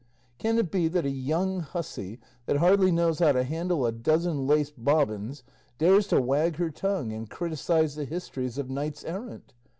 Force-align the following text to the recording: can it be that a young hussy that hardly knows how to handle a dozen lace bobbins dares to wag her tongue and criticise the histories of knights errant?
can 0.39 0.57
it 0.57 0.71
be 0.71 0.87
that 0.87 1.05
a 1.05 1.11
young 1.11 1.59
hussy 1.59 2.19
that 2.47 2.55
hardly 2.57 2.91
knows 2.91 3.19
how 3.19 3.31
to 3.31 3.43
handle 3.43 3.85
a 3.85 3.91
dozen 3.91 4.47
lace 4.47 4.71
bobbins 4.71 5.43
dares 5.77 6.07
to 6.07 6.19
wag 6.19 6.55
her 6.55 6.71
tongue 6.71 7.13
and 7.13 7.29
criticise 7.29 7.93
the 7.93 8.05
histories 8.05 8.57
of 8.57 8.67
knights 8.67 9.03
errant? 9.05 9.53